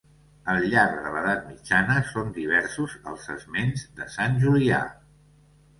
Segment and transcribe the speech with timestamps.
[0.53, 4.83] Al llarg de l'edat mitjana són diversos els esments de Sant Julià.